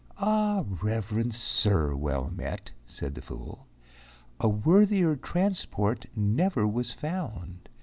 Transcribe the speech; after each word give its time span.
"Ah, 0.17 0.65
Reverent 0.81 1.31
Sir, 1.35 1.95
well 1.95 2.31
met," 2.31 2.71
said 2.87 3.13
the 3.13 3.21
fool, 3.21 3.67
"A 4.39 4.49
worthier 4.49 5.15
transport 5.15 6.07
never 6.15 6.67
was 6.67 6.89
found. 6.91 7.69